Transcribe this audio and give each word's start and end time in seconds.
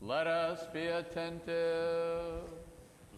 Let 0.00 0.26
us 0.26 0.66
be 0.72 0.86
attentive. 0.86 2.42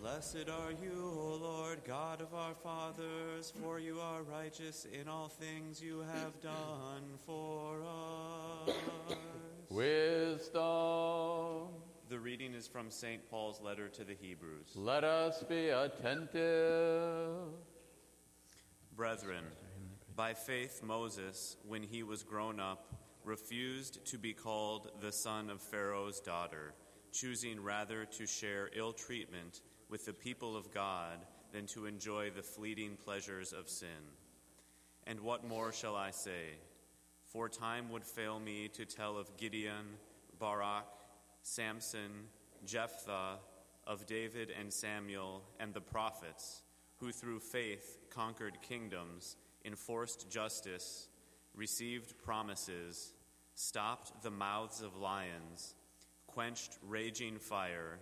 Blessed 0.00 0.48
are 0.48 0.70
you, 0.70 1.12
O 1.18 1.38
Lord, 1.40 1.80
God 1.84 2.20
of 2.20 2.32
our 2.32 2.54
fathers, 2.54 3.52
for 3.62 3.80
you 3.80 3.98
are 4.00 4.22
righteous 4.22 4.86
in 4.92 5.08
all 5.08 5.28
things 5.28 5.82
you 5.82 6.04
have 6.12 6.40
done 6.40 7.18
for 7.26 7.82
us. 7.82 8.76
Wisdom. 9.68 10.62
The 12.08 12.18
reading 12.18 12.54
is 12.54 12.68
from 12.68 12.90
St. 12.90 13.28
Paul's 13.28 13.60
letter 13.60 13.88
to 13.88 14.04
the 14.04 14.14
Hebrews. 14.14 14.70
Let 14.76 15.02
us 15.02 15.42
be 15.42 15.70
attentive. 15.70 17.52
Brethren, 18.96 19.44
by 20.14 20.32
faith 20.32 20.80
Moses, 20.82 21.56
when 21.66 21.82
he 21.82 22.04
was 22.04 22.22
grown 22.22 22.60
up, 22.60 22.97
refused 23.28 24.04
to 24.06 24.16
be 24.16 24.32
called 24.32 24.90
the 25.00 25.12
son 25.12 25.50
of 25.50 25.60
Pharaoh's 25.60 26.18
daughter, 26.18 26.72
choosing 27.12 27.62
rather 27.62 28.06
to 28.06 28.26
share 28.26 28.70
ill 28.74 28.92
treatment 28.92 29.60
with 29.90 30.06
the 30.06 30.14
people 30.14 30.56
of 30.56 30.72
God 30.72 31.18
than 31.52 31.66
to 31.66 31.84
enjoy 31.84 32.30
the 32.30 32.42
fleeting 32.42 32.96
pleasures 33.04 33.52
of 33.52 33.68
sin. 33.68 33.88
And 35.06 35.20
what 35.20 35.46
more 35.46 35.72
shall 35.72 35.94
I 35.94 36.10
say? 36.10 36.56
For 37.26 37.50
time 37.50 37.90
would 37.90 38.04
fail 38.04 38.40
me 38.40 38.68
to 38.68 38.86
tell 38.86 39.18
of 39.18 39.36
Gideon, 39.36 39.98
Barak, 40.38 40.86
Samson, 41.42 42.28
Jephthah, 42.64 43.36
of 43.86 44.06
David 44.06 44.52
and 44.58 44.72
Samuel, 44.72 45.42
and 45.60 45.74
the 45.74 45.80
prophets, 45.80 46.62
who 46.96 47.12
through 47.12 47.40
faith 47.40 47.98
conquered 48.10 48.58
kingdoms, 48.62 49.36
enforced 49.64 50.30
justice, 50.30 51.08
received 51.54 52.16
promises, 52.22 53.14
stopped 53.60 54.22
the 54.22 54.30
mouths 54.30 54.82
of 54.82 54.96
lions, 54.96 55.74
quenched 56.28 56.78
raging 56.86 57.40
fire, 57.40 57.98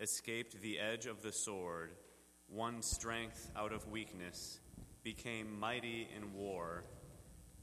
escaped 0.00 0.62
the 0.62 0.78
edge 0.78 1.06
of 1.06 1.22
the 1.22 1.32
sword, 1.32 1.90
won 2.48 2.80
strength 2.80 3.50
out 3.56 3.72
of 3.72 3.90
weakness, 3.90 4.60
became 5.02 5.58
mighty 5.58 6.08
in 6.16 6.32
war, 6.32 6.84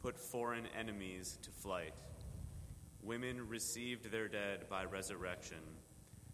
put 0.02 0.20
foreign 0.20 0.66
enemies 0.78 1.40
to 1.42 1.50
flight. 1.50 1.94
Women 3.02 3.48
received 3.48 4.12
their 4.12 4.28
dead 4.28 4.68
by 4.70 4.84
resurrection. 4.84 5.64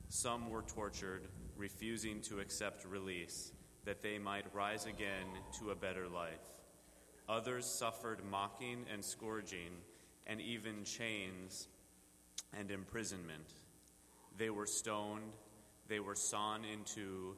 Some 0.09 0.49
were 0.49 0.63
tortured, 0.63 1.27
refusing 1.55 2.19
to 2.21 2.39
accept 2.39 2.83
release, 2.83 3.51
that 3.83 4.01
they 4.01 4.17
might 4.17 4.55
rise 4.55 4.87
again 4.87 5.27
to 5.59 5.69
a 5.69 5.75
better 5.75 6.07
life. 6.07 6.49
Others 7.29 7.67
suffered 7.67 8.21
mocking 8.27 8.85
and 8.91 9.05
scourging, 9.05 9.69
and 10.27 10.41
even 10.41 10.83
chains 10.83 11.67
and 12.57 12.71
imprisonment. 12.71 13.53
They 14.37 14.49
were 14.49 14.65
stoned, 14.65 15.33
they 15.87 15.99
were 15.99 16.15
sawn 16.15 16.65
in 16.65 16.83
two, 16.83 17.35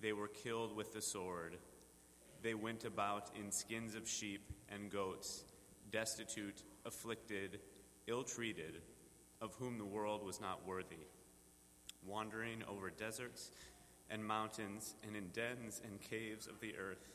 they 0.00 0.12
were 0.12 0.28
killed 0.28 0.74
with 0.74 0.92
the 0.92 1.00
sword. 1.00 1.56
They 2.42 2.54
went 2.54 2.84
about 2.84 3.30
in 3.34 3.50
skins 3.50 3.94
of 3.94 4.08
sheep 4.08 4.52
and 4.68 4.90
goats, 4.90 5.44
destitute, 5.90 6.62
afflicted, 6.84 7.60
ill 8.06 8.22
treated, 8.22 8.82
of 9.40 9.54
whom 9.54 9.78
the 9.78 9.84
world 9.84 10.24
was 10.24 10.40
not 10.40 10.66
worthy, 10.66 11.06
wandering 12.06 12.62
over 12.68 12.90
deserts 12.90 13.50
and 14.10 14.24
mountains 14.24 14.94
and 15.06 15.16
in 15.16 15.28
dens 15.28 15.80
and 15.84 16.00
caves 16.00 16.46
of 16.46 16.60
the 16.60 16.74
earth. 16.76 17.08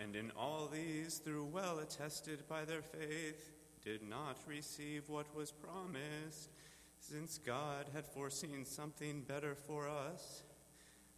And 0.00 0.16
in 0.16 0.32
all 0.36 0.66
these, 0.72 1.18
through 1.18 1.44
well 1.44 1.78
attested 1.78 2.48
by 2.48 2.64
their 2.64 2.80
faith, 2.80 3.50
did 3.84 4.02
not 4.02 4.38
receive 4.46 5.08
what 5.08 5.34
was 5.36 5.52
promised, 5.52 6.50
since 6.98 7.38
God 7.38 7.86
had 7.94 8.06
foreseen 8.06 8.64
something 8.64 9.22
better 9.22 9.54
for 9.54 9.88
us, 9.88 10.42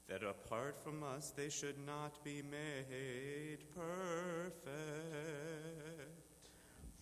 that 0.09 0.23
apart 0.23 0.77
from 0.83 1.03
us 1.03 1.31
they 1.31 1.49
should 1.49 1.79
not 1.87 2.25
be 2.25 2.43
made 2.43 3.59
perfect. 3.75 4.63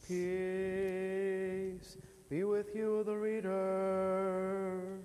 Peace 0.07 1.97
be 2.29 2.45
with 2.45 2.75
you, 2.75 3.03
the 3.05 3.17
reader. 3.17 5.01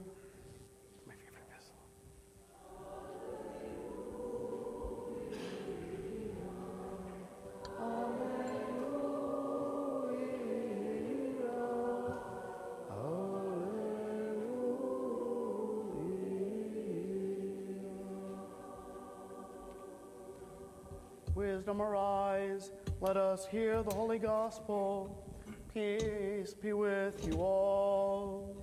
Wisdom 21.46 21.80
arise, 21.80 22.72
let 23.02 23.18
us 23.18 23.46
hear 23.46 23.84
the 23.84 23.94
holy 23.94 24.18
gospel. 24.18 25.32
Peace 25.72 26.56
be 26.56 26.74
with 26.74 27.24
you 27.28 27.34
all. 27.34 28.56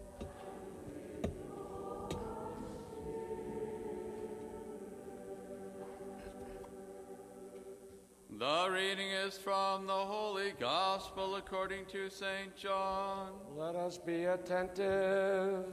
The 8.37 8.69
reading 8.69 9.11
is 9.11 9.39
from 9.39 9.87
the 9.87 9.93
Holy 9.93 10.53
Gospel 10.59 11.37
according 11.37 11.87
to 11.87 12.11
St. 12.11 12.57
John. 12.57 13.31
Let 13.57 13.77
us 13.77 13.97
be 13.97 14.25
attentive. 14.25 15.67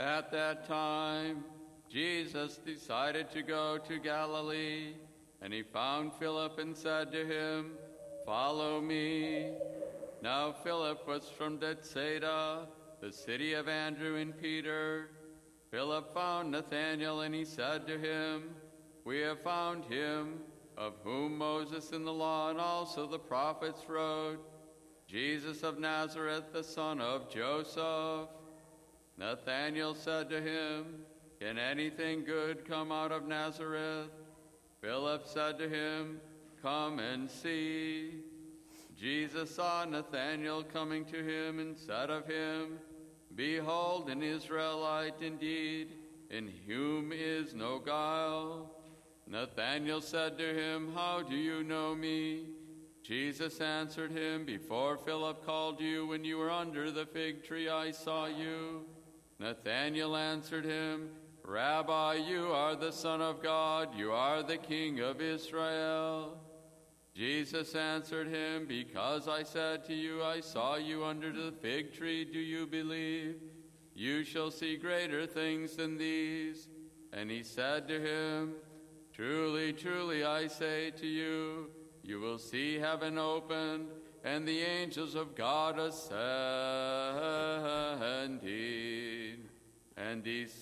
At 0.00 0.32
that 0.32 0.66
time, 0.66 1.44
Jesus 1.90 2.56
decided 2.56 3.30
to 3.32 3.42
go 3.42 3.76
to 3.86 3.98
Galilee, 3.98 4.94
and 5.42 5.52
he 5.52 5.62
found 5.62 6.14
Philip 6.14 6.58
and 6.58 6.74
said 6.74 7.12
to 7.12 7.26
him, 7.26 7.72
Follow 8.24 8.80
me. 8.80 9.50
Now 10.22 10.52
Philip 10.52 11.06
was 11.06 11.28
from 11.28 11.58
Bethsaida, 11.58 12.66
the 13.02 13.12
city 13.12 13.52
of 13.52 13.68
Andrew 13.68 14.16
and 14.16 14.34
Peter. 14.40 15.10
Philip 15.70 16.14
found 16.14 16.50
Nathanael, 16.50 17.20
and 17.20 17.34
he 17.34 17.44
said 17.44 17.86
to 17.86 17.98
him, 17.98 18.54
We 19.04 19.18
have 19.18 19.42
found 19.42 19.84
him, 19.84 20.38
of 20.78 20.94
whom 21.04 21.36
Moses 21.36 21.90
in 21.90 22.06
the 22.06 22.12
law 22.12 22.48
and 22.48 22.58
also 22.58 23.06
the 23.06 23.18
prophets 23.18 23.82
wrote, 23.86 24.38
Jesus 25.06 25.62
of 25.62 25.78
Nazareth, 25.78 26.54
the 26.54 26.64
son 26.64 27.02
of 27.02 27.28
Joseph. 27.28 28.30
Nathanael 29.20 29.94
said 29.94 30.30
to 30.30 30.40
him, 30.40 31.04
Can 31.38 31.58
anything 31.58 32.24
good 32.24 32.66
come 32.66 32.90
out 32.90 33.12
of 33.12 33.28
Nazareth? 33.28 34.08
Philip 34.80 35.26
said 35.26 35.58
to 35.58 35.68
him, 35.68 36.18
Come 36.62 36.98
and 36.98 37.30
see. 37.30 38.14
Jesus 38.98 39.54
saw 39.54 39.84
Nathanael 39.84 40.64
coming 40.64 41.04
to 41.04 41.22
him 41.22 41.58
and 41.58 41.76
said 41.76 42.08
of 42.08 42.26
him, 42.26 42.78
Behold, 43.34 44.08
an 44.08 44.22
Israelite 44.22 45.20
indeed, 45.20 45.88
in 46.30 46.50
whom 46.66 47.12
is 47.12 47.54
no 47.54 47.78
guile. 47.78 48.70
Nathanael 49.26 50.00
said 50.00 50.38
to 50.38 50.54
him, 50.54 50.92
How 50.94 51.20
do 51.20 51.36
you 51.36 51.62
know 51.62 51.94
me? 51.94 52.46
Jesus 53.02 53.60
answered 53.60 54.12
him, 54.12 54.46
Before 54.46 54.96
Philip 54.96 55.44
called 55.44 55.78
you, 55.78 56.06
when 56.06 56.24
you 56.24 56.38
were 56.38 56.50
under 56.50 56.90
the 56.90 57.04
fig 57.04 57.44
tree, 57.44 57.68
I 57.68 57.90
saw 57.90 58.24
you. 58.24 58.86
Nathanael 59.40 60.16
answered 60.16 60.66
him, 60.66 61.08
Rabbi, 61.42 62.16
you 62.16 62.52
are 62.52 62.76
the 62.76 62.92
Son 62.92 63.22
of 63.22 63.42
God, 63.42 63.88
you 63.96 64.12
are 64.12 64.42
the 64.42 64.58
King 64.58 65.00
of 65.00 65.22
Israel. 65.22 66.36
Jesus 67.14 67.74
answered 67.74 68.28
him, 68.28 68.66
Because 68.68 69.28
I 69.28 69.42
said 69.44 69.86
to 69.86 69.94
you, 69.94 70.22
I 70.22 70.40
saw 70.40 70.76
you 70.76 71.06
under 71.06 71.32
the 71.32 71.52
fig 71.52 71.94
tree, 71.94 72.26
do 72.26 72.38
you 72.38 72.66
believe? 72.66 73.36
You 73.94 74.24
shall 74.24 74.50
see 74.50 74.76
greater 74.76 75.26
things 75.26 75.76
than 75.76 75.96
these. 75.96 76.68
And 77.14 77.30
he 77.30 77.42
said 77.42 77.88
to 77.88 77.98
him, 77.98 78.56
Truly, 79.14 79.72
truly, 79.72 80.22
I 80.22 80.48
say 80.48 80.90
to 80.90 81.06
you, 81.06 81.70
you 82.02 82.20
will 82.20 82.38
see 82.38 82.78
heaven 82.78 83.16
opened 83.16 83.88
and 84.22 84.46
the 84.46 84.60
angels 84.60 85.14
of 85.14 85.34
God 85.34 85.78
ascending 85.78 86.10
and 90.08 90.24
descending 90.24 90.60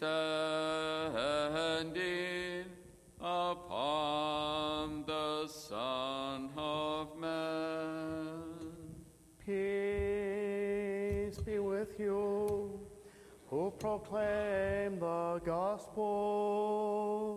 upon 3.20 5.04
the 5.06 5.46
Son 5.46 6.50
of 6.56 7.16
Man. 7.18 8.42
Peace 9.44 9.98
Peace 11.28 11.38
be 11.40 11.58
with 11.58 12.00
you 12.00 12.80
who 13.48 13.70
proclaim 13.78 14.98
the 14.98 15.40
gospel. 15.44 17.27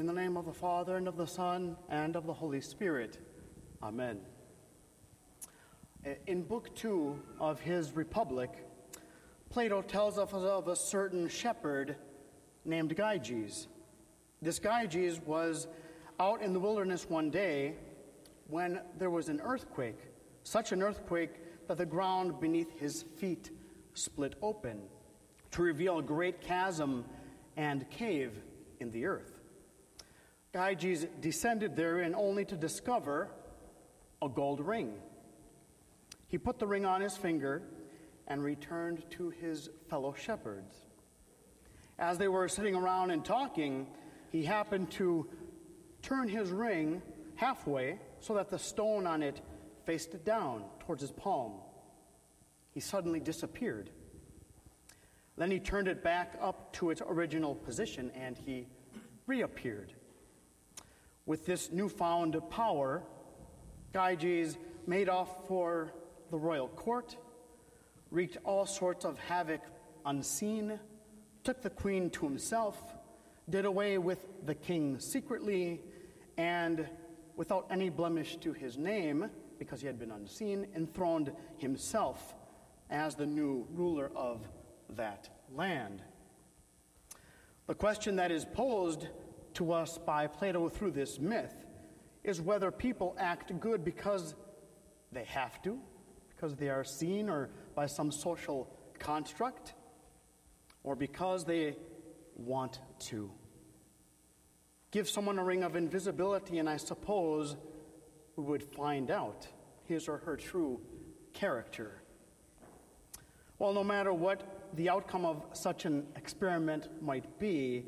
In 0.00 0.06
the 0.06 0.14
name 0.14 0.38
of 0.38 0.46
the 0.46 0.52
Father, 0.54 0.96
and 0.96 1.06
of 1.06 1.18
the 1.18 1.26
Son, 1.26 1.76
and 1.90 2.16
of 2.16 2.24
the 2.24 2.32
Holy 2.32 2.62
Spirit. 2.62 3.18
Amen. 3.82 4.18
Eh, 6.06 6.14
in 6.26 6.40
Book 6.40 6.74
Two 6.74 7.20
of 7.38 7.60
his 7.60 7.92
Republic, 7.92 8.48
Plato 9.50 9.82
tells 9.82 10.16
us 10.16 10.32
of 10.32 10.68
a 10.68 10.74
certain 10.74 11.28
shepherd 11.28 11.96
named 12.64 12.96
Gyges. 12.96 13.66
This 14.40 14.58
Gyges 14.58 15.22
was 15.26 15.68
out 16.18 16.40
in 16.40 16.54
the 16.54 16.60
wilderness 16.60 17.04
one 17.06 17.28
day 17.28 17.74
when 18.48 18.80
there 18.96 19.10
was 19.10 19.28
an 19.28 19.42
earthquake, 19.44 20.00
such 20.44 20.72
an 20.72 20.82
earthquake 20.82 21.66
that 21.68 21.76
the 21.76 21.84
ground 21.84 22.40
beneath 22.40 22.72
his 22.80 23.02
feet 23.18 23.50
split 23.92 24.34
open 24.40 24.80
to 25.50 25.60
reveal 25.60 25.98
a 25.98 26.02
great 26.02 26.40
chasm 26.40 27.04
and 27.58 27.90
cave 27.90 28.32
in 28.80 28.90
the 28.92 29.04
earth. 29.04 29.39
Gyges 30.54 31.06
descended 31.20 31.76
therein 31.76 32.14
only 32.14 32.44
to 32.46 32.56
discover 32.56 33.28
a 34.20 34.28
gold 34.28 34.60
ring. 34.60 34.94
He 36.26 36.38
put 36.38 36.58
the 36.58 36.66
ring 36.66 36.84
on 36.84 37.00
his 37.00 37.16
finger 37.16 37.62
and 38.26 38.42
returned 38.42 39.04
to 39.10 39.30
his 39.30 39.70
fellow 39.88 40.12
shepherds. 40.12 40.76
As 41.98 42.18
they 42.18 42.28
were 42.28 42.48
sitting 42.48 42.74
around 42.74 43.10
and 43.10 43.24
talking, 43.24 43.86
he 44.30 44.44
happened 44.44 44.90
to 44.92 45.28
turn 46.02 46.28
his 46.28 46.50
ring 46.50 47.02
halfway 47.36 47.98
so 48.20 48.34
that 48.34 48.48
the 48.48 48.58
stone 48.58 49.06
on 49.06 49.22
it 49.22 49.40
faced 49.84 50.24
down 50.24 50.64
towards 50.80 51.02
his 51.02 51.10
palm. 51.10 51.54
He 52.72 52.80
suddenly 52.80 53.20
disappeared. 53.20 53.90
Then 55.36 55.50
he 55.50 55.58
turned 55.58 55.88
it 55.88 56.02
back 56.02 56.38
up 56.40 56.72
to 56.74 56.90
its 56.90 57.02
original 57.06 57.54
position 57.54 58.10
and 58.14 58.36
he 58.36 58.66
reappeared. 59.26 59.94
With 61.26 61.46
this 61.46 61.70
newfound 61.70 62.40
power, 62.50 63.02
Gyges 63.94 64.56
made 64.86 65.08
off 65.08 65.46
for 65.46 65.92
the 66.30 66.38
royal 66.38 66.68
court, 66.68 67.16
wreaked 68.10 68.38
all 68.44 68.66
sorts 68.66 69.04
of 69.04 69.18
havoc 69.18 69.60
unseen, 70.04 70.78
took 71.44 71.62
the 71.62 71.70
queen 71.70 72.10
to 72.10 72.24
himself, 72.24 72.82
did 73.48 73.64
away 73.64 73.98
with 73.98 74.26
the 74.46 74.54
king 74.54 74.98
secretly, 74.98 75.80
and 76.36 76.88
without 77.36 77.66
any 77.70 77.90
blemish 77.90 78.36
to 78.36 78.52
his 78.52 78.78
name, 78.78 79.30
because 79.58 79.80
he 79.80 79.86
had 79.86 79.98
been 79.98 80.10
unseen, 80.10 80.66
enthroned 80.74 81.32
himself 81.58 82.34
as 82.88 83.14
the 83.14 83.26
new 83.26 83.66
ruler 83.72 84.10
of 84.16 84.40
that 84.96 85.28
land. 85.54 86.02
The 87.66 87.74
question 87.74 88.16
that 88.16 88.32
is 88.32 88.44
posed 88.44 89.06
to 89.54 89.72
us 89.72 89.98
by 89.98 90.26
Plato 90.26 90.68
through 90.68 90.92
this 90.92 91.18
myth 91.18 91.54
is 92.24 92.40
whether 92.40 92.70
people 92.70 93.16
act 93.18 93.58
good 93.60 93.84
because 93.84 94.34
they 95.12 95.24
have 95.24 95.60
to, 95.62 95.78
because 96.28 96.54
they 96.54 96.68
are 96.68 96.84
seen, 96.84 97.28
or 97.28 97.50
by 97.74 97.86
some 97.86 98.10
social 98.10 98.68
construct, 98.98 99.74
or 100.84 100.94
because 100.94 101.44
they 101.44 101.76
want 102.36 102.80
to. 102.98 103.30
Give 104.90 105.08
someone 105.08 105.38
a 105.38 105.44
ring 105.44 105.62
of 105.62 105.76
invisibility, 105.76 106.58
and 106.58 106.68
I 106.68 106.76
suppose 106.76 107.56
we 108.36 108.44
would 108.44 108.62
find 108.62 109.10
out 109.10 109.46
his 109.84 110.08
or 110.08 110.18
her 110.18 110.36
true 110.36 110.80
character. 111.32 112.02
Well, 113.58 113.72
no 113.72 113.84
matter 113.84 114.12
what 114.12 114.70
the 114.74 114.88
outcome 114.88 115.24
of 115.24 115.44
such 115.52 115.84
an 115.84 116.06
experiment 116.16 116.88
might 117.02 117.38
be, 117.38 117.84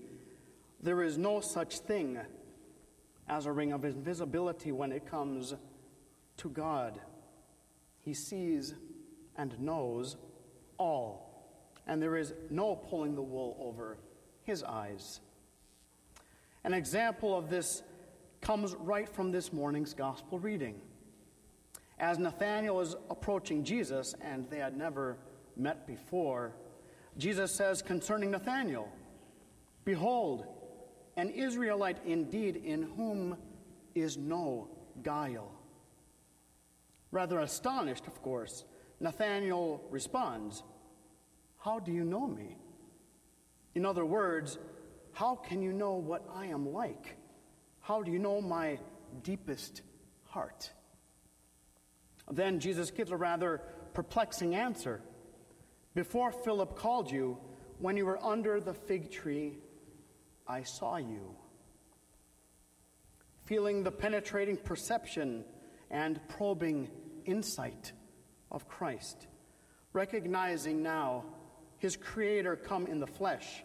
there 0.83 1.03
is 1.03 1.17
no 1.17 1.41
such 1.41 1.79
thing 1.79 2.19
as 3.29 3.47
a 3.47 3.53
ring 3.53 3.73
of 3.73 3.85
invisibility 3.85 4.73
when 4.73 4.93
it 4.93 5.07
comes 5.07 5.55
to 6.39 6.49
God. 6.51 7.01
He 8.01 8.15
sees 8.15 8.75
and 9.37 9.59
knows 9.61 10.17
all, 10.79 11.47
and 11.87 12.03
there 12.03 12.17
is 12.17 12.35
no 12.51 12.75
pulling 12.75 13.15
the 13.15 13.23
wool 13.23 13.57
over 13.61 13.97
his 14.43 14.63
eyes. 14.65 15.21
An 16.65 16.75
example 16.75 17.37
of 17.37 17.49
this 17.49 17.83
comes 18.41 18.75
right 18.75 19.09
from 19.09 19.31
this 19.31 19.53
morning's 19.53 19.95
gospel 19.95 20.39
reading. 20.39 20.81
As 21.99 22.19
Nathanael 22.19 22.81
is 22.81 22.97
approaching 23.09 23.63
Jesus, 23.63 24.15
and 24.21 24.51
they 24.51 24.59
had 24.59 24.77
never 24.77 25.17
met 25.57 25.87
before, 25.87 26.53
Jesus 27.17 27.53
says 27.53 27.83
concerning 27.83 28.33
Nathanael, 28.33 28.89
Behold, 29.85 30.47
an 31.17 31.31
Israelite 31.31 31.99
indeed, 32.05 32.57
in 32.57 32.83
whom 32.83 33.37
is 33.95 34.17
no 34.17 34.69
guile. 35.03 35.53
Rather 37.11 37.41
astonished, 37.41 38.07
of 38.07 38.23
course, 38.23 38.65
Nathanael 39.01 39.83
responds, 39.91 40.63
How 41.59 41.79
do 41.79 41.93
you 41.93 42.05
know 42.05 42.27
me? 42.27 42.57
In 43.75 43.85
other 43.85 44.05
words, 44.05 44.59
how 45.13 45.35
can 45.37 45.63
you 45.63 45.73
know 45.73 45.95
what 45.95 46.25
I 46.35 46.47
am 46.47 46.73
like? 46.73 47.17
How 47.81 48.03
do 48.03 48.11
you 48.11 48.19
know 48.19 48.41
my 48.41 48.79
deepest 49.23 49.83
heart? 50.25 50.71
Then 52.31 52.61
Jesus 52.61 52.91
gives 52.91 53.11
a 53.11 53.17
rather 53.17 53.61
perplexing 53.93 54.55
answer. 54.55 55.03
Before 55.95 56.33
Philip 56.33 56.77
called 56.77 57.11
you, 57.11 57.37
when 57.79 57.97
you 57.97 58.07
were 58.07 58.23
under 58.25 58.61
the 58.61 58.73
fig 58.73 59.11
tree, 59.11 59.59
I 60.47 60.63
saw 60.63 60.97
you. 60.97 61.37
Feeling 63.45 63.83
the 63.83 63.91
penetrating 63.91 64.57
perception 64.57 65.45
and 65.91 66.21
probing 66.29 66.91
insight 67.25 67.93
of 68.51 68.69
Christ, 68.69 69.27
recognizing 69.93 70.83
now 70.83 71.25
his 71.79 71.97
Creator 71.97 72.57
come 72.57 72.87
in 72.87 73.01
the 73.01 73.07
flesh, 73.07 73.65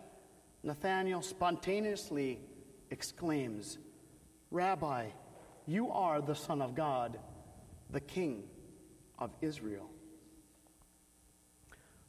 Nathanael 0.63 1.21
spontaneously 1.21 2.39
exclaims, 2.89 3.77
Rabbi, 4.49 5.07
you 5.65 5.91
are 5.91 6.21
the 6.21 6.33
Son 6.33 6.61
of 6.61 6.73
God, 6.73 7.19
the 7.89 7.99
King 7.99 8.43
of 9.19 9.31
Israel. 9.41 9.89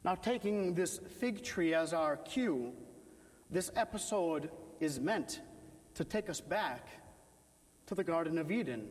Now, 0.03 0.15
taking 0.15 0.73
this 0.75 0.97
fig 1.19 1.43
tree 1.43 1.73
as 1.73 1.93
our 1.93 2.15
cue, 2.15 2.73
this 3.49 3.69
episode 3.75 4.49
is 4.79 4.99
meant 4.99 5.41
to 5.95 6.03
take 6.03 6.29
us 6.29 6.41
back 6.41 6.87
to 7.87 7.95
the 7.95 8.03
Garden 8.03 8.37
of 8.37 8.51
Eden, 8.51 8.87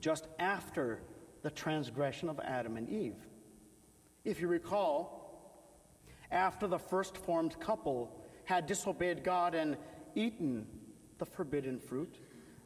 just 0.00 0.26
after 0.38 1.00
the 1.42 1.50
transgression 1.50 2.28
of 2.28 2.40
Adam 2.40 2.76
and 2.76 2.88
Eve. 2.88 3.16
If 4.24 4.40
you 4.40 4.48
recall, 4.48 5.18
after 6.30 6.66
the 6.66 6.78
first 6.78 7.16
formed 7.16 7.58
couple 7.60 8.10
had 8.44 8.66
disobeyed 8.66 9.24
God 9.24 9.54
and 9.54 9.76
eaten 10.14 10.66
the 11.18 11.26
forbidden 11.26 11.78
fruit, 11.78 12.18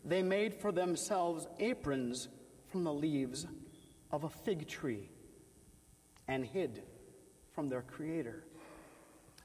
they 0.05 0.23
made 0.23 0.55
for 0.55 0.73
themselves 0.73 1.47
aprons 1.59 2.29
from 2.69 2.85
the 2.85 2.93
leaves 2.93 3.47
of 4.11 4.25
a 4.25 4.29
fig 4.29 4.67
tree 4.67 5.09
and 6.29 6.45
hid 6.45 6.83
from 7.55 7.69
their 7.69 7.83
Creator. 7.83 8.45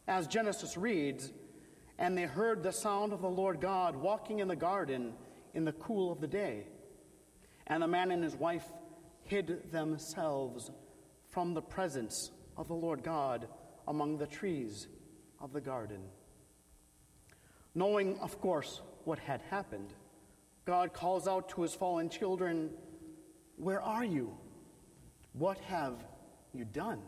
As 0.07 0.27
Genesis 0.27 0.77
reads, 0.77 1.31
and 1.99 2.17
they 2.17 2.23
heard 2.23 2.63
the 2.63 2.71
sound 2.71 3.13
of 3.13 3.21
the 3.21 3.29
Lord 3.29 3.59
God 3.59 3.95
walking 3.95 4.39
in 4.39 4.47
the 4.47 4.55
garden 4.55 5.13
in 5.53 5.65
the 5.65 5.73
cool 5.73 6.11
of 6.11 6.21
the 6.21 6.27
day. 6.27 6.67
And 7.65 7.81
the 7.83 7.87
man 7.87 8.11
and 8.11 8.23
his 8.23 8.35
wife 8.35 8.65
hid 9.23 9.71
themselves 9.71 10.71
from 11.29 11.53
the 11.53 11.61
presence 11.61 12.31
of 12.55 12.67
the 12.67 12.73
Lord 12.73 13.03
God 13.03 13.47
among 13.87 14.17
the 14.17 14.27
trees 14.27 14.87
of 15.41 15.53
the 15.53 15.61
garden. 15.61 16.01
Knowing, 17.73 18.17
of 18.19 18.39
course, 18.39 18.81
what 19.03 19.19
had 19.19 19.41
happened, 19.49 19.93
God 20.65 20.93
calls 20.93 21.27
out 21.27 21.49
to 21.49 21.61
his 21.61 21.73
fallen 21.73 22.09
children, 22.09 22.71
Where 23.57 23.81
are 23.81 24.05
you? 24.05 24.35
What 25.33 25.59
have 25.59 25.95
you 26.53 26.65
done? 26.65 27.01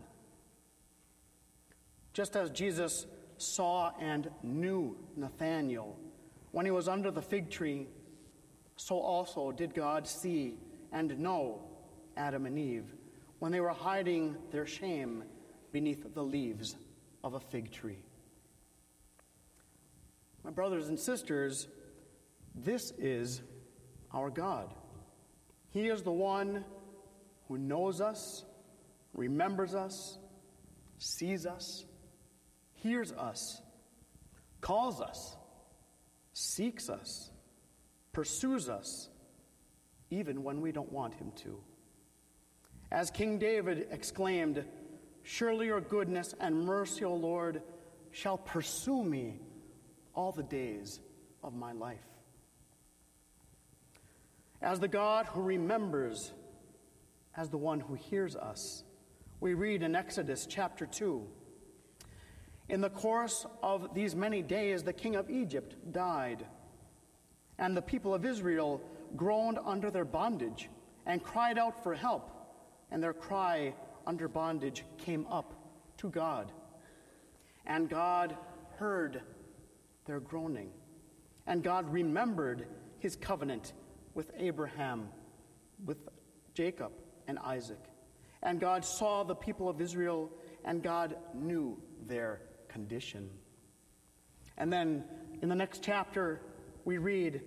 Just 2.14 2.36
as 2.36 2.50
Jesus 2.52 3.06
saw 3.42 3.92
and 4.00 4.30
knew 4.44 4.98
Nathanael 5.16 5.98
when 6.52 6.66
he 6.66 6.72
was 6.72 6.88
under 6.88 7.12
the 7.12 7.22
fig 7.22 7.50
tree, 7.50 7.88
so 8.76 9.00
also 9.00 9.52
did 9.52 9.74
God 9.74 10.08
see 10.08 10.58
and 10.92 11.20
know 11.20 11.62
Adam 12.18 12.46
and 12.46 12.58
Eve 12.58 12.94
when 13.40 13.52
they 13.52 13.60
were 13.60 13.70
hiding 13.70 14.36
their 14.52 14.66
shame 14.66 15.24
beneath 15.72 16.14
the 16.14 16.24
leaves 16.24 16.76
of 17.24 17.34
a 17.34 17.40
fig 17.40 17.72
tree. 17.72 18.00
My 20.44 20.52
brothers 20.52 20.90
and 20.90 21.00
sisters, 21.00 21.68
this 22.56 22.92
is 22.98 23.42
our 24.14 24.30
God. 24.30 24.74
He 25.72 25.88
is 25.88 26.02
the 26.02 26.12
one 26.12 26.66
who 27.48 27.58
knows 27.58 28.02
us, 28.02 28.44
remembers 29.14 29.76
us, 29.76 30.18
sees 30.98 31.46
us, 31.46 31.86
hears 32.84 33.12
us, 33.12 33.62
calls 34.62 35.02
us, 35.02 35.36
seeks 36.34 36.90
us, 36.90 37.32
pursues 38.14 38.70
us, 38.70 39.10
even 40.10 40.44
when 40.44 40.62
we 40.62 40.72
don't 40.72 40.92
want 40.92 41.14
him 41.14 41.32
to. 41.38 41.60
As 42.92 43.12
King 43.12 43.38
David 43.38 43.88
exclaimed, 43.92 44.66
Surely 45.24 45.68
your 45.68 45.82
goodness 45.82 46.34
and 46.40 46.66
mercy, 46.66 47.06
O 47.06 47.14
Lord, 47.14 47.62
shall 48.12 48.38
pursue 48.38 49.04
me 49.04 49.40
all 50.16 50.32
the 50.32 50.44
days 50.44 51.00
of 51.44 51.54
my 51.54 51.72
life. 51.72 52.00
As 54.62 54.80
the 54.80 54.88
God 54.88 55.28
who 55.28 55.42
remembers, 55.42 56.34
as 57.36 57.50
the 57.50 57.58
one 57.58 57.80
who 57.80 57.94
hears 57.94 58.36
us, 58.36 58.84
we 59.40 59.54
read 59.54 59.84
in 59.84 59.96
Exodus 59.96 60.46
chapter 60.50 60.86
2 60.86 61.26
In 62.70 62.82
the 62.82 62.90
course 62.90 63.48
of 63.64 63.96
these 63.96 64.16
many 64.16 64.44
days, 64.44 64.84
the 64.84 64.94
king 64.94 65.16
of 65.16 65.30
Egypt 65.30 65.76
died, 65.92 66.46
and 67.58 67.76
the 67.76 67.82
people 67.82 68.14
of 68.14 68.26
Israel 68.26 68.80
groaned 69.16 69.58
under 69.66 69.90
their 69.90 70.06
bondage 70.06 70.70
and 71.08 71.24
cried 71.24 71.58
out 71.58 71.82
for 71.84 71.96
help, 71.96 72.30
and 72.92 73.02
their 73.02 73.14
cry 73.14 73.74
under 74.06 74.28
bondage 74.28 74.84
came 75.00 75.26
up 75.32 75.56
to 75.98 76.10
God. 76.10 76.52
And 77.66 77.90
God 77.90 78.38
heard 78.78 79.22
their 80.06 80.20
groaning. 80.20 80.70
And 81.48 81.64
God 81.64 81.92
remembered 81.92 82.68
his 83.00 83.16
covenant 83.16 83.74
with 84.14 84.32
Abraham, 84.38 85.10
with 85.86 85.98
Jacob, 86.54 86.92
and 87.28 87.40
Isaac. 87.40 87.80
And 88.44 88.60
God 88.60 88.86
saw 88.86 89.24
the 89.24 89.36
people 89.36 89.70
of 89.70 89.82
Israel, 89.82 90.32
and 90.66 90.84
God 90.84 91.16
knew 91.34 91.82
their 92.06 92.42
condition. 92.70 93.30
And 94.58 94.72
then 94.72 95.04
in 95.42 95.50
the 95.50 95.56
next 95.56 95.84
chapter, 95.84 96.42
we 96.86 96.98
read 96.98 97.42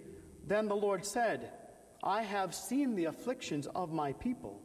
Then 0.47 0.69
the 0.69 0.77
Lord 0.77 1.07
said, 1.07 1.53
I 2.03 2.23
have 2.23 2.55
seen 2.55 2.95
the 2.95 3.05
afflictions 3.07 3.67
of 3.69 3.93
my 3.93 4.13
people. 4.13 4.61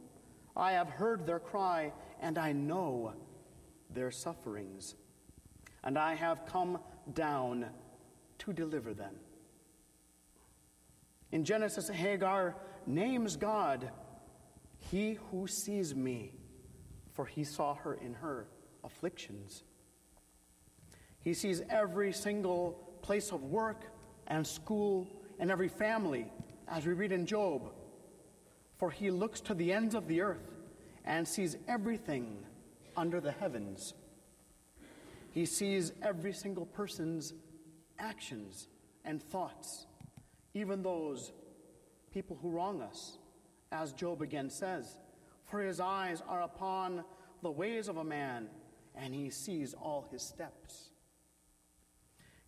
I 0.56 0.72
have 0.72 0.88
heard 0.88 1.24
their 1.24 1.38
cry, 1.38 1.92
and 2.20 2.36
I 2.36 2.52
know 2.52 3.14
their 3.90 4.10
sufferings. 4.10 4.96
And 5.84 5.96
I 5.96 6.14
have 6.14 6.46
come 6.46 6.78
down 7.14 7.66
to 8.38 8.52
deliver 8.52 8.92
them. 8.92 9.14
In 11.30 11.44
Genesis, 11.44 11.88
Hagar 11.88 12.56
names 12.86 13.36
God, 13.36 13.90
He 14.78 15.18
who 15.30 15.46
sees 15.46 15.94
me, 15.94 16.32
for 17.12 17.26
he 17.26 17.44
saw 17.44 17.74
her 17.74 17.94
in 17.94 18.14
her 18.14 18.46
afflictions. 18.84 19.64
He 21.22 21.34
sees 21.34 21.62
every 21.68 22.12
single 22.12 22.72
place 23.02 23.32
of 23.32 23.42
work 23.44 23.84
and 24.26 24.46
school 24.46 25.06
and 25.38 25.50
every 25.50 25.68
family, 25.68 26.30
as 26.66 26.86
we 26.86 26.92
read 26.92 27.12
in 27.12 27.26
Job. 27.26 27.72
For 28.76 28.90
he 28.90 29.10
looks 29.10 29.40
to 29.42 29.54
the 29.54 29.72
ends 29.72 29.94
of 29.94 30.06
the 30.06 30.20
earth 30.20 30.56
and 31.04 31.26
sees 31.26 31.56
everything 31.66 32.44
under 32.96 33.20
the 33.20 33.32
heavens. 33.32 33.94
He 35.32 35.46
sees 35.46 35.92
every 36.02 36.32
single 36.32 36.66
person's 36.66 37.32
actions 37.98 38.68
and 39.04 39.22
thoughts, 39.22 39.86
even 40.54 40.82
those 40.82 41.32
people 42.12 42.38
who 42.40 42.50
wrong 42.50 42.80
us, 42.82 43.18
as 43.72 43.92
Job 43.92 44.22
again 44.22 44.50
says. 44.50 44.98
For 45.44 45.60
his 45.60 45.80
eyes 45.80 46.22
are 46.28 46.42
upon 46.42 47.04
the 47.42 47.50
ways 47.50 47.88
of 47.88 47.96
a 47.96 48.04
man, 48.04 48.48
and 48.94 49.14
he 49.14 49.30
sees 49.30 49.74
all 49.74 50.06
his 50.10 50.22
steps. 50.22 50.90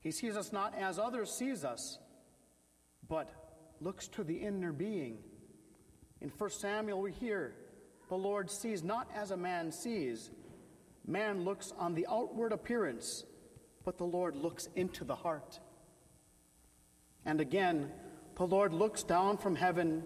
He 0.01 0.11
sees 0.11 0.37
us 0.37 0.53
not 0.53 0.75
as 0.79 0.99
others 0.99 1.31
sees 1.31 1.65
us, 1.65 1.99
but 3.09 3.31
looks 3.81 4.09
to 4.09 4.25
the 4.25 4.37
inner 4.37 4.73
being. 4.73 5.19
In 6.21 6.31
1 6.31 6.51
Samuel, 6.51 7.01
we 7.01 7.13
hear 7.13 7.55
the 8.09 8.17
Lord 8.17 8.51
sees 8.51 8.83
not 8.83 9.09
as 9.15 9.31
a 9.31 9.37
man 9.37 9.71
sees. 9.71 10.31
Man 11.07 11.45
looks 11.45 11.73
on 11.79 11.95
the 11.95 12.07
outward 12.11 12.53
appearance, 12.53 13.25
but 13.85 13.99
the 13.99 14.05
Lord 14.05 14.37
looks 14.37 14.69
into 14.75 15.05
the 15.05 15.15
heart. 15.15 15.61
And 17.25 17.41
again, 17.41 17.91
the 18.37 18.47
Lord 18.47 18.73
looks 18.73 19.03
down 19.03 19.37
from 19.37 19.55
heaven. 19.55 20.03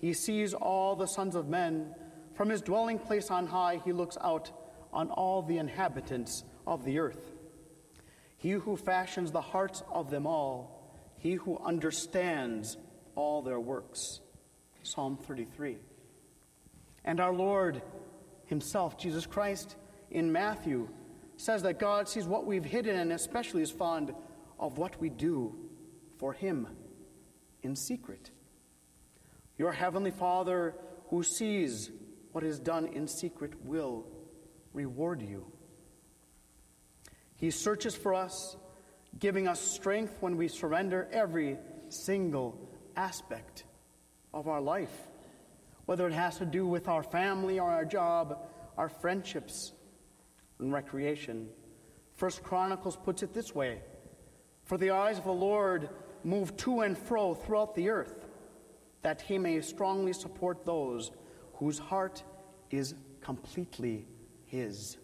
He 0.00 0.14
sees 0.14 0.54
all 0.54 0.96
the 0.96 1.06
sons 1.06 1.34
of 1.34 1.48
men. 1.48 1.94
From 2.34 2.48
his 2.48 2.62
dwelling 2.62 2.98
place 2.98 3.30
on 3.30 3.46
high, 3.46 3.80
he 3.84 3.92
looks 3.92 4.16
out 4.20 4.50
on 4.92 5.10
all 5.10 5.42
the 5.42 5.58
inhabitants 5.58 6.44
of 6.66 6.84
the 6.84 6.98
earth. 6.98 7.33
He 8.44 8.50
who 8.50 8.76
fashions 8.76 9.32
the 9.32 9.40
hearts 9.40 9.82
of 9.90 10.10
them 10.10 10.26
all, 10.26 10.92
he 11.16 11.32
who 11.32 11.56
understands 11.64 12.76
all 13.14 13.40
their 13.40 13.58
works. 13.58 14.20
Psalm 14.82 15.16
33. 15.16 15.78
And 17.06 17.20
our 17.20 17.32
Lord 17.32 17.80
Himself, 18.44 18.98
Jesus 18.98 19.24
Christ, 19.24 19.76
in 20.10 20.30
Matthew, 20.30 20.90
says 21.38 21.62
that 21.62 21.78
God 21.78 22.06
sees 22.06 22.26
what 22.26 22.44
we've 22.44 22.66
hidden 22.66 22.98
and 22.98 23.12
especially 23.12 23.62
is 23.62 23.70
fond 23.70 24.14
of 24.60 24.76
what 24.76 25.00
we 25.00 25.08
do 25.08 25.56
for 26.18 26.34
Him 26.34 26.68
in 27.62 27.74
secret. 27.74 28.30
Your 29.56 29.72
Heavenly 29.72 30.10
Father, 30.10 30.74
who 31.08 31.22
sees 31.22 31.90
what 32.32 32.44
is 32.44 32.58
done 32.58 32.88
in 32.88 33.08
secret, 33.08 33.54
will 33.64 34.04
reward 34.74 35.22
you. 35.22 35.50
He 37.44 37.50
searches 37.50 37.94
for 37.94 38.14
us, 38.14 38.56
giving 39.18 39.48
us 39.48 39.60
strength 39.60 40.16
when 40.20 40.38
we 40.38 40.48
surrender 40.48 41.06
every 41.12 41.58
single 41.90 42.58
aspect 42.96 43.64
of 44.32 44.48
our 44.48 44.62
life 44.62 44.88
whether 45.84 46.06
it 46.06 46.14
has 46.14 46.38
to 46.38 46.46
do 46.46 46.66
with 46.66 46.88
our 46.88 47.02
family 47.02 47.58
or 47.58 47.70
our 47.70 47.84
job, 47.84 48.38
our 48.78 48.88
friendships, 48.88 49.74
and 50.58 50.72
recreation. 50.72 51.50
First 52.16 52.42
Chronicles 52.42 52.96
puts 52.96 53.22
it 53.22 53.34
this 53.34 53.54
way 53.54 53.82
For 54.62 54.78
the 54.78 54.92
eyes 54.92 55.18
of 55.18 55.24
the 55.24 55.32
Lord 55.34 55.90
move 56.22 56.56
to 56.56 56.80
and 56.80 56.96
fro 56.96 57.34
throughout 57.34 57.74
the 57.74 57.90
earth, 57.90 58.24
that 59.02 59.20
he 59.20 59.36
may 59.36 59.60
strongly 59.60 60.14
support 60.14 60.64
those 60.64 61.10
whose 61.56 61.78
heart 61.78 62.24
is 62.70 62.94
completely 63.20 64.06
his. 64.46 64.96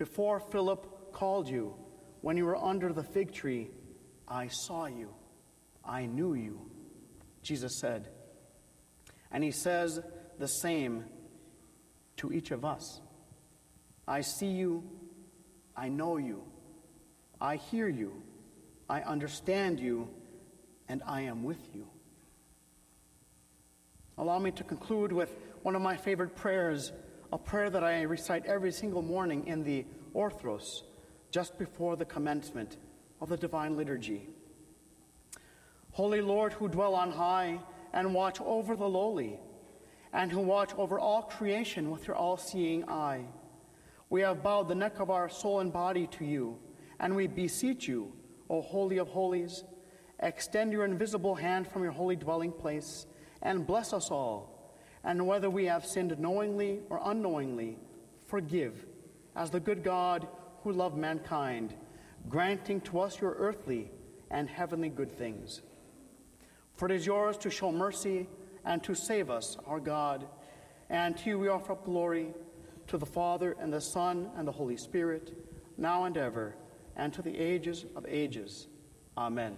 Before 0.00 0.40
Philip 0.40 1.12
called 1.12 1.46
you, 1.46 1.74
when 2.22 2.38
you 2.38 2.46
were 2.46 2.56
under 2.56 2.90
the 2.90 3.02
fig 3.02 3.34
tree, 3.34 3.68
I 4.26 4.46
saw 4.46 4.86
you, 4.86 5.10
I 5.84 6.06
knew 6.06 6.32
you. 6.32 6.58
Jesus 7.42 7.78
said. 7.78 8.08
And 9.30 9.44
he 9.44 9.50
says 9.50 10.00
the 10.38 10.48
same 10.48 11.04
to 12.16 12.32
each 12.32 12.50
of 12.50 12.64
us 12.64 13.02
I 14.08 14.22
see 14.22 14.46
you, 14.46 14.84
I 15.76 15.90
know 15.90 16.16
you, 16.16 16.44
I 17.38 17.56
hear 17.56 17.86
you, 17.86 18.22
I 18.88 19.02
understand 19.02 19.80
you, 19.80 20.08
and 20.88 21.02
I 21.06 21.20
am 21.22 21.42
with 21.42 21.60
you. 21.74 21.86
Allow 24.16 24.38
me 24.38 24.50
to 24.52 24.64
conclude 24.64 25.12
with 25.12 25.36
one 25.60 25.76
of 25.76 25.82
my 25.82 25.98
favorite 25.98 26.36
prayers, 26.36 26.90
a 27.32 27.38
prayer 27.38 27.70
that 27.70 27.84
I 27.84 28.02
recite 28.02 28.46
every 28.46 28.72
single 28.72 29.02
morning 29.02 29.46
in 29.46 29.62
the 29.62 29.84
Orthros, 30.14 30.82
just 31.30 31.58
before 31.58 31.96
the 31.96 32.04
commencement 32.04 32.78
of 33.20 33.28
the 33.28 33.36
Divine 33.36 33.76
Liturgy. 33.76 34.28
Holy 35.92 36.20
Lord, 36.20 36.52
who 36.52 36.68
dwell 36.68 36.94
on 36.94 37.10
high 37.12 37.60
and 37.92 38.14
watch 38.14 38.40
over 38.40 38.76
the 38.76 38.88
lowly, 38.88 39.38
and 40.12 40.32
who 40.32 40.40
watch 40.40 40.72
over 40.76 40.98
all 40.98 41.22
creation 41.22 41.90
with 41.90 42.06
your 42.06 42.16
all 42.16 42.36
seeing 42.36 42.88
eye, 42.88 43.24
we 44.08 44.20
have 44.22 44.42
bowed 44.42 44.68
the 44.68 44.74
neck 44.74 44.98
of 44.98 45.10
our 45.10 45.28
soul 45.28 45.60
and 45.60 45.72
body 45.72 46.08
to 46.08 46.24
you 46.24 46.58
And 47.00 47.16
we 47.16 47.26
beseech 47.26 47.88
you, 47.88 48.12
O 48.50 48.60
Holy 48.60 48.98
of 48.98 49.08
Holies, 49.08 49.64
extend 50.22 50.70
your 50.70 50.84
invisible 50.84 51.34
hand 51.34 51.66
from 51.66 51.82
your 51.82 51.92
holy 51.92 52.14
dwelling 52.14 52.52
place 52.52 53.06
and 53.40 53.66
bless 53.66 53.94
us 53.94 54.10
all. 54.10 54.59
And 55.04 55.26
whether 55.26 55.48
we 55.48 55.64
have 55.66 55.86
sinned 55.86 56.18
knowingly 56.18 56.80
or 56.90 57.00
unknowingly, 57.04 57.78
forgive, 58.26 58.86
as 59.34 59.50
the 59.50 59.60
good 59.60 59.82
God 59.82 60.26
who 60.62 60.72
loved 60.72 60.96
mankind, 60.96 61.74
granting 62.28 62.80
to 62.82 63.00
us 63.00 63.20
your 63.20 63.34
earthly 63.38 63.90
and 64.30 64.48
heavenly 64.48 64.88
good 64.88 65.10
things. 65.10 65.62
For 66.76 66.86
it 66.86 66.92
is 66.92 67.06
yours 67.06 67.36
to 67.38 67.50
show 67.50 67.72
mercy 67.72 68.28
and 68.64 68.82
to 68.84 68.94
save 68.94 69.30
us, 69.30 69.56
our 69.66 69.80
God. 69.80 70.26
And 70.88 71.16
to 71.18 71.30
you 71.30 71.38
we 71.38 71.48
offer 71.48 71.72
up 71.72 71.84
glory, 71.84 72.34
to 72.88 72.98
the 72.98 73.06
Father, 73.06 73.56
and 73.60 73.72
the 73.72 73.80
Son, 73.80 74.30
and 74.36 74.46
the 74.46 74.52
Holy 74.52 74.76
Spirit, 74.76 75.32
now 75.78 76.04
and 76.04 76.16
ever, 76.16 76.56
and 76.96 77.12
to 77.12 77.22
the 77.22 77.36
ages 77.38 77.86
of 77.96 78.04
ages. 78.06 78.66
Amen. 79.16 79.56